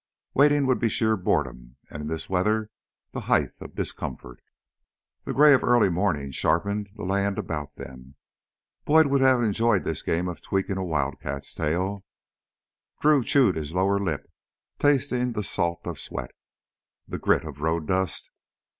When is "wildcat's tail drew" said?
10.83-13.23